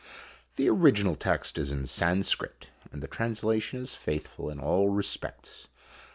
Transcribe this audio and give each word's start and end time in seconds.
The 0.55 0.67
original 0.67 1.13
text 1.13 1.59
is 1.59 1.69
in 1.69 1.85
Sanskrit, 1.85 2.71
and 2.91 3.03
the 3.03 3.07
translation 3.07 3.79
is 3.83 3.93
faithful 3.93 4.49
in 4.49 4.59
all 4.59 4.89
respects. 4.89 5.67